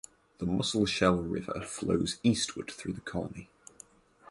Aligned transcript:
The 0.39 0.47
Musselshell 0.47 1.21
River 1.21 1.61
flows 1.67 2.17
eastward 2.23 2.71
through 2.71 2.93
the 2.93 3.01
colony. 3.01 3.49